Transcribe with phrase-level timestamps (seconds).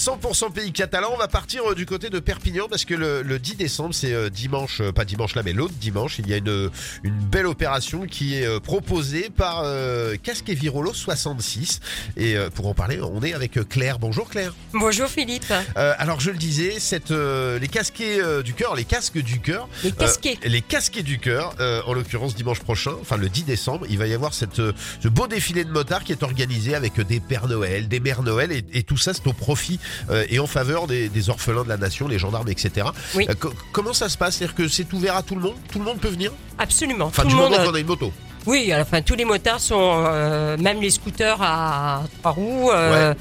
[0.00, 3.38] 100% pays catalan, on va partir euh, du côté de Perpignan parce que le, le
[3.38, 6.38] 10 décembre, c'est euh, dimanche, euh, pas dimanche là, mais l'autre dimanche, il y a
[6.38, 6.70] une,
[7.02, 11.80] une belle opération qui est proposée par euh, Casque et Virolo 66.
[12.16, 13.98] Et euh, pour en parler, on est avec Claire.
[13.98, 14.54] Bonjour Claire.
[14.72, 15.52] Bonjour Philippe.
[15.76, 19.40] Euh, alors je le disais, cette, euh, les casquets euh, du cœur, les casques du
[19.40, 19.68] cœur.
[19.84, 20.38] Les casquets.
[20.42, 23.98] euh, les casquets du cœur, euh, en l'occurrence dimanche prochain, enfin le 10 décembre, il
[23.98, 27.48] va y avoir cette, ce beau défilé de motards qui est organisé avec des Pères
[27.48, 29.78] Noël, des Mères Noël, et, et tout ça c'est au profit
[30.10, 32.88] euh, et en faveur des, des orphelins de la nation, les gendarmes, etc.
[33.14, 33.26] Oui.
[33.28, 34.36] Euh, co- comment ça se passe?
[34.36, 35.56] C'est-à-dire que c'est ouvert à tout le monde?
[35.72, 36.32] Tout le monde peut venir?
[36.58, 37.06] Absolument.
[37.06, 37.50] Enfin, tout du le monde.
[37.52, 38.12] moment qu'on a une moto.
[38.46, 43.12] Oui, enfin tous les motards sont, euh, même les scooters à trois roues, euh,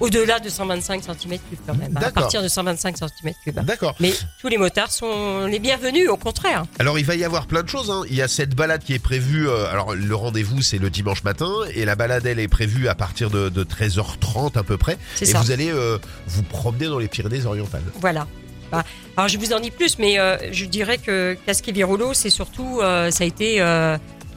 [0.00, 1.96] au-delà de 125 cm3 quand même.
[1.96, 2.22] À D'accord.
[2.24, 3.64] partir de 125 cm3.
[3.64, 3.94] D'accord.
[4.00, 6.64] Mais tous les motards sont les bienvenus, au contraire.
[6.78, 7.90] Alors il va y avoir plein de choses.
[7.90, 8.02] hein.
[8.10, 9.48] Il y a cette balade qui est prévue.
[9.48, 12.94] euh, alors le rendez-vous c'est le dimanche matin et la balade elle est prévue à
[12.94, 14.98] partir de, de 13h30 à peu près.
[15.14, 15.40] C'est Et ça.
[15.40, 17.82] vous allez euh, vous promener dans les Pyrénées-Orientales.
[18.00, 18.26] Voilà.
[18.72, 18.82] Bah,
[19.16, 22.30] alors je vous en dis plus, mais euh, je dirais que Casque et Virolo, c'est
[22.30, 23.60] surtout, ça a été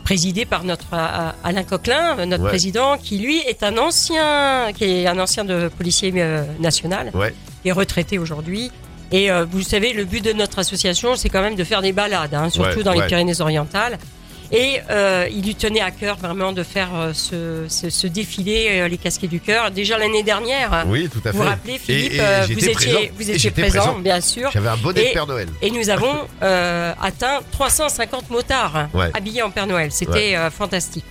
[0.07, 2.49] présidé par notre euh, Alain Coquelin, notre Ouais.
[2.49, 7.33] président, qui lui est un ancien, qui est un ancien de policier euh, national, Ouais.
[7.61, 8.71] qui est retraité aujourd'hui.
[9.11, 11.91] Et euh, vous savez, le but de notre association, c'est quand même de faire des
[11.91, 13.97] balades, hein, surtout Ouais, dans les Pyrénées-Orientales.
[14.51, 18.67] Et euh, il lui tenait à cœur vraiment de faire euh, ce, ce, ce défilé,
[18.81, 19.71] euh, les casquets du cœur.
[19.71, 21.31] Déjà l'année dernière, Oui, tout à fait.
[21.31, 22.15] vous vous rappelez, Philippe, Et-
[22.51, 22.99] et vous étiez, présent.
[23.17, 23.99] vous étiez présent, présent.
[23.99, 24.49] bien sûr.
[24.53, 25.49] J'avais un bonnet Et- de Père Noël.
[25.61, 29.09] Et nous avons atteint 350 motards Ouais.
[29.13, 29.91] habillés en Père Noël.
[29.91, 31.05] C'était fantastique.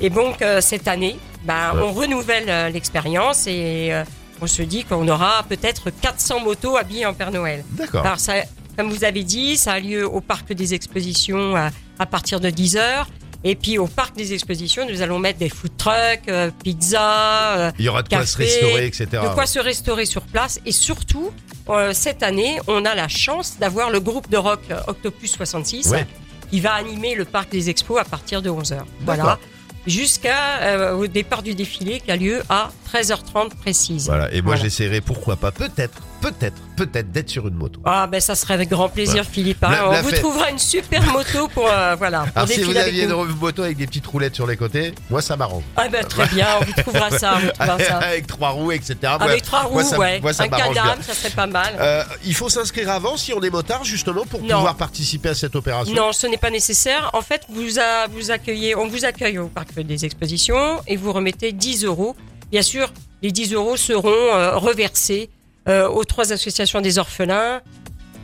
[0.00, 1.82] Et donc cette année, bah, Ouais.
[1.84, 3.92] on renouvelle l'expérience et
[4.40, 7.64] on se dit qu'on aura peut-être 400 motos habillées en Père Noël.
[7.72, 8.06] D'accord.
[8.06, 8.34] Alors ça,
[8.80, 12.48] comme vous avez dit, ça a lieu au parc des expositions à, à partir de
[12.48, 13.08] 10 heures.
[13.44, 17.72] Et puis au parc des expositions, nous allons mettre des food trucks, euh, pizza, euh,
[17.78, 19.06] Il y aura de quoi se restaurer, etc.
[19.22, 20.60] de quoi se restaurer sur place.
[20.64, 21.30] Et surtout,
[21.68, 26.06] euh, cette année, on a la chance d'avoir le groupe de rock Octopus 66 Ouais.
[26.50, 28.76] qui va animer le parc des expos à partir de 11h.
[28.76, 28.86] D'accord.
[29.04, 29.38] Voilà.
[29.86, 34.06] Jusqu'à euh, au départ du défilé qui a lieu à 13h30 précise.
[34.06, 34.30] Voilà.
[34.32, 34.62] Et moi Voilà.
[34.62, 37.80] j'essaierai, pourquoi pas, peut-être, peut-être, peut-être d'être sur une moto.
[37.84, 39.62] Ah ben ça serait avec grand plaisir Philippe.
[39.64, 39.70] hein.
[39.70, 40.20] La- on la vous fête.
[40.20, 43.76] trouvera une super moto pour euh, voilà pour Alors si vous aviez une moto avec
[43.76, 45.62] des petites roulettes sur les côtés, moi ça m'arrange.
[45.76, 47.98] Ah ben très bien, on vous trouvera ça, on vous trouvera ça.
[47.98, 48.96] avec trois roues, etc.
[49.20, 50.20] Avec trois moi, roues, ça- ouais.
[50.20, 51.74] moi, ça Un cadam, ça serait pas mal.
[51.78, 54.56] Euh, il faut s'inscrire avant si on est motard justement pour Non.
[54.56, 55.94] pouvoir participer à cette opération.
[55.94, 57.10] Non, ce n'est pas nécessaire.
[57.12, 61.12] En fait, vous, a- vous accueillez, on vous accueille au parc des expositions et vous
[61.12, 62.16] remettez 10 euros.
[62.50, 65.30] Bien sûr, les 10 euros seront euh, reversés
[65.68, 67.60] euh, aux trois associations des orphelins.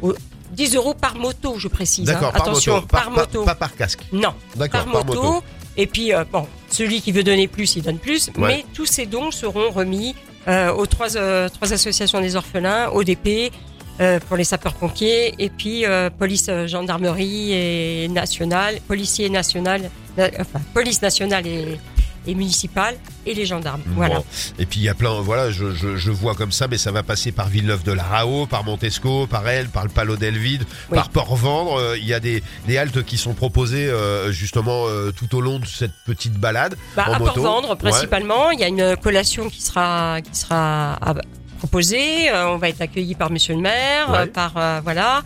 [0.03, 0.15] Aux-
[0.53, 2.09] 10 euros par moto, je précise.
[2.09, 2.15] hein.
[2.15, 2.87] D'accord, par Attention, moto.
[2.87, 3.45] par, moto.
[3.45, 4.01] Pas, par casque.
[4.13, 5.23] Non, D'accord, par par moto.
[5.23, 5.45] moto.
[5.77, 8.29] Et puis, euh, bon, celui qui veut donner plus, il donne plus.
[8.39, 8.49] Ouais.
[8.49, 10.15] Mais tous ces dons seront remis
[10.49, 13.51] aux trois, trois associations des orphelins, ODP,
[14.01, 20.61] euh, pour les sapeurs-pompiers, et puis euh, police, euh, gendarmerie et nationale, policiers national, enfin,
[20.73, 21.79] police nationale et,
[22.27, 23.81] et municipale, et les gendarmes.
[23.95, 24.17] Voilà.
[24.17, 24.25] Bon.
[24.59, 26.91] Et puis il y a plein, voilà, je, je, je vois comme ça, mais ça
[26.93, 30.65] va passer par Villeneuve de la Rao, par Montesco, par Elle, par le Palo d'Elvide,
[30.91, 30.97] Oui.
[30.97, 31.79] par Port-Vendre.
[31.81, 35.41] Euh, Il y a des, des haltes qui sont proposées euh, justement euh, tout au
[35.41, 36.77] long de cette petite balade.
[36.97, 37.19] Bah, en à.
[37.19, 37.77] Port-Vendre, Ouais.
[37.77, 41.15] principalement, il y a une collation qui sera, qui sera à-
[41.59, 42.31] proposée.
[42.33, 44.27] On va être accueilli par Monsieur le maire, Ouais.
[44.27, 45.23] par voilà.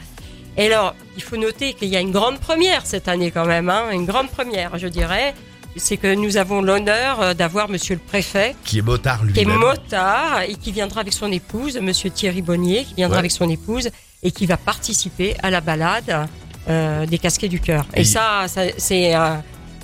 [0.57, 3.69] Et alors, il faut noter qu'il y a une grande première cette année quand même,
[3.71, 5.35] hein, une grande première, je dirais.
[5.77, 9.45] C'est que nous avons l'honneur euh, d'avoir Monsieur le préfet, Qui est motard qui est
[9.45, 9.59] lui-même.
[9.61, 13.21] motard et qui viendra avec son épouse, Monsieur Thierry Bonnier, qui viendra Ouais.
[13.21, 13.89] avec son épouse
[14.23, 16.27] et qui va participer à la balade
[16.69, 17.87] euh, des casquets du cœur.
[17.95, 19.37] Et, Et- ça, ça c'est, euh,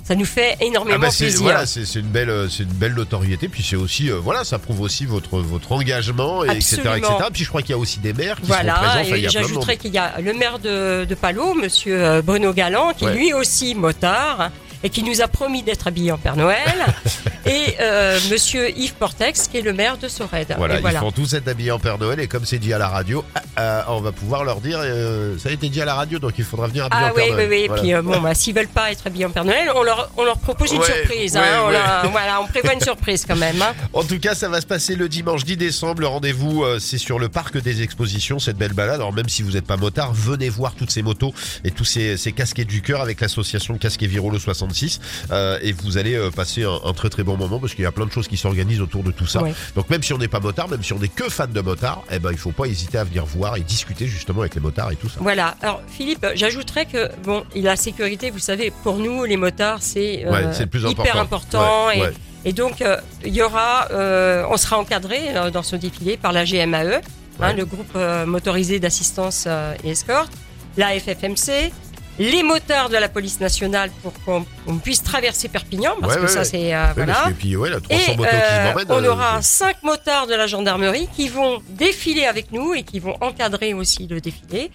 [0.03, 1.41] ça nous fait énormément Ah bah plaisir.
[1.41, 4.79] voilà, c'est une belle c'est une belle notoriété puis c'est aussi euh, voilà ça prouve
[4.81, 8.13] aussi votre votre engagement et etc etc puis je crois qu'il y a aussi des
[8.13, 11.55] maires qui seront présents Voilà, et j'ajouterais qu'il y a le maire de, de Palo,
[11.55, 13.11] monsieur Bruno Galland, qui Ouais.
[13.11, 14.51] est lui aussi motard
[14.83, 16.85] et qui nous a promis d'être habillé en Père Noël,
[17.45, 20.53] et euh, monsieur Yves Portex, qui est le maire de Sorède.
[20.57, 22.77] Voilà, Et ils font tous être habillés en Père Noël et comme c'est dit à
[22.77, 25.85] la radio, ah, ah, on va pouvoir leur dire, euh, ça a été dit à
[25.85, 27.49] la radio, donc il faudra venir habillé Ah en oui, Père oui, Noël.
[27.49, 27.57] oui.
[27.57, 27.81] Et Voilà.
[27.81, 30.23] puis euh, bon, bah, s'ils veulent pas être habillés en Père Noël, on leur, on
[30.23, 31.33] leur propose une Ouais, surprise.
[31.35, 33.61] ouais, hein, on, leur- voilà, on prévoit une surprise quand même.
[33.61, 33.73] hein.
[33.93, 36.01] En tout cas, ça va se passer le dimanche 10 décembre.
[36.01, 38.95] Le rendez-vous, euh, c'est sur le parc des expositions, cette belle balade.
[38.95, 41.33] Alors même si vous n'êtes pas motard, venez voir toutes ces motos
[41.63, 44.66] et tous ces, ces casquets du cœur avec l'association Casquet Virolo 66.
[44.67, 44.99] 66
[45.31, 47.87] euh, et vous allez euh, passer un, un très très bon moment parce qu'il y
[47.87, 49.41] a plein de choses qui s'organisent autour de tout ça.
[49.41, 49.53] Ouais.
[49.75, 52.03] Donc même si on n'est pas motard, même si on n'est que fan de motard,
[52.11, 54.91] eh ben il faut pas hésiter à venir voir et discuter justement avec les motards
[54.91, 55.19] et tout ça.
[55.21, 55.55] Voilà.
[55.61, 60.31] Alors Philippe, j'ajouterais que bon, la sécurité, vous savez, pour nous les motards, c'est euh,
[60.31, 61.59] Ouais, c'est le plus hyper important.
[61.61, 61.87] important.
[61.87, 62.13] Ouais,
[62.45, 66.31] et, donc euh, il y aura, euh, on sera encadré euh, dans ce défilé par
[66.31, 67.01] la GMAE,
[67.41, 69.47] hein, le groupe motorisé d'assistance
[69.83, 70.31] et escorte,
[70.77, 71.71] la FFMC.
[72.19, 76.25] Les motards de la police nationale pour qu'on on puisse traverser Perpignan parce Ouais, que
[76.25, 76.45] ouais, ça ouais.
[76.45, 77.25] c'est euh, voilà.
[77.27, 78.85] que, puis ouais, la 300 Et motos qui euh, m'emmènent.
[78.89, 82.99] on euh, aura cinq motards de la gendarmerie qui vont défiler avec nous et qui
[82.99, 84.71] vont encadrer aussi le défilé.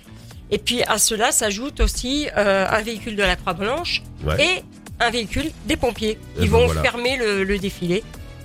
[0.50, 4.03] Et puis à cela s'ajoute aussi euh, un véhicule de la Croix-Blanche
[4.39, 4.62] et
[5.00, 6.83] un véhicule des pompiers qui vont voilà.
[6.83, 8.05] fermer le, le défilé.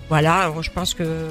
[0.09, 1.27] Voilà, je pense que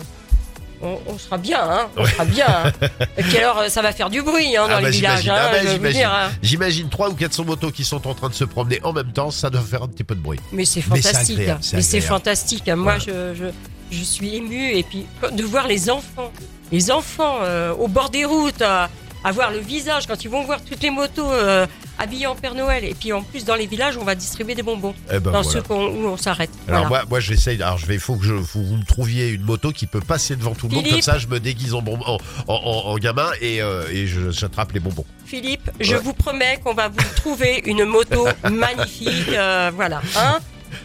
[0.82, 2.10] on, on sera bien, hein, on Ouais.
[2.10, 2.46] sera bien.
[2.48, 2.72] hein.
[3.16, 5.30] Et puis alors ça va faire du bruit hein, dans Ah bah, les villages, j'imagine.
[5.44, 6.02] hein, Ah bah, j'imagine.
[6.04, 6.30] hein.
[6.42, 9.30] J'imagine 3 ou 400 motos qui sont en train de se promener en même temps,
[9.30, 10.40] ça doit faire un petit peu de bruit.
[10.52, 11.38] Mais c'est fantastique.
[11.72, 12.68] Mais c'est fantastique.
[12.68, 13.46] Moi, je, je,
[13.90, 14.72] je suis émue.
[14.76, 16.32] Et puis, de voir les enfants,
[16.72, 18.88] les enfants euh, au bord des routes, à,
[19.24, 21.66] à voir le visage, quand ils vont voir toutes les motos euh,
[21.98, 22.84] habillées en Père Noël.
[22.84, 24.94] Et puis, en plus, dans les villages, on va distribuer des bonbons.
[25.10, 25.48] Eh ben dans voilà.
[25.50, 26.50] ceux où on s'arrête.
[26.68, 26.88] Alors Voilà.
[26.88, 27.62] moi, moi j'essaye.
[27.62, 29.86] Alors je vais, il faut que je, faut que vous me trouviez une moto qui
[29.86, 31.18] peut passer devant tout le monde comme ça.
[31.18, 35.04] Je me déguise en, bonbon, en, en, gamin et, euh, et je j'attrape les bonbons.
[35.24, 39.28] Philippe, je vous promets qu'on va vous trouver une moto magnifique.
[39.32, 40.00] euh, voilà.
[40.16, 40.38] Hein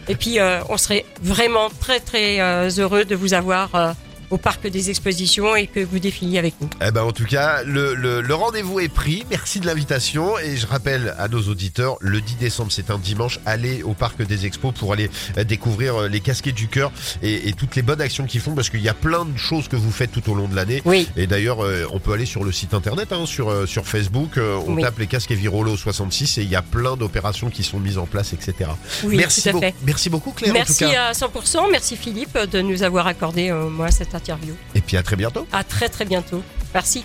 [0.07, 2.39] et puis, euh, on serait vraiment très, très
[2.79, 3.95] heureux de vous avoir
[4.31, 6.69] au parc des expositions et que vous défiliez avec nous.
[6.85, 9.25] Eh ben en tout cas, le, le, le rendez-vous est pris.
[9.29, 13.39] Merci de l'invitation et je rappelle à nos auditeurs, le 10 décembre, c'est un dimanche.
[13.45, 16.91] Allez au parc des Expos pour aller euh, découvrir euh, les casquettes du cœur
[17.21, 19.67] et, et toutes les bonnes actions qu'ils font parce qu'il y a plein de choses
[19.67, 20.81] que vous faites tout au long de l'année.
[20.85, 21.07] Oui.
[21.17, 24.73] Et d'ailleurs, euh, on peut aller sur le site internet, hein, sur, sur Facebook, on
[24.75, 24.81] Oui.
[24.81, 27.97] tape les casques et Virolo 66 et il y a plein d'opérations qui sont mises
[27.97, 28.69] en place, etc.
[29.03, 29.75] Oui, merci, tout à beaucoup, fait.
[29.85, 31.05] merci beaucoup Claire Merci en tout cas.
[31.07, 34.55] à 100%, merci Philippe de nous avoir accordé euh, moi cette interview.
[34.75, 35.47] Et puis à très bientôt.
[35.51, 36.43] À très très bientôt.
[36.73, 37.03] Merci.